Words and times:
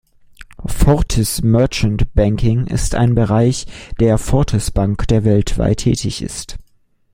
Fortis 0.65 1.43
Merchant 1.43 2.11
Banking 2.15 2.65
ist 2.65 2.95
ein 2.95 3.13
Bereich 3.13 3.67
der 3.99 4.17
Fortis 4.17 4.71
Bank, 4.71 5.07
der 5.09 5.23
weltweit 5.25 5.77
tätig 5.77 6.23
ist. 6.23 6.57